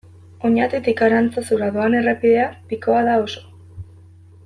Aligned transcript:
Oñatitik 0.47 1.03
Arantzazura 1.09 1.67
doan 1.77 1.99
errepidea 2.01 2.49
pikoa 2.73 3.05
da 3.11 3.19
oso. 3.27 3.45